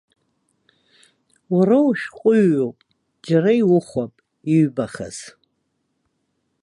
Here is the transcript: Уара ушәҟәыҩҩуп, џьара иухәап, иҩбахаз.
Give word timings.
Уара 1.53 1.77
ушәҟәыҩҩуп, 1.87 2.77
џьара 3.25 3.51
иухәап, 3.59 4.13
иҩбахаз. 4.53 5.17